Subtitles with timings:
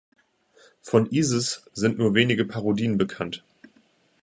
[0.81, 3.43] Von "Isis" sind nur wenige Parodien bekannt.